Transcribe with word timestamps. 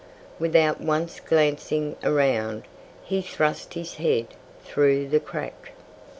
Without 0.39 0.81
once 0.81 1.19
glancing 1.19 1.95
around, 2.03 2.63
he 3.03 3.21
thrust 3.21 3.75
his 3.75 3.97
head 3.97 4.25
through 4.65 5.07
the 5.07 5.19
crack. 5.19 5.73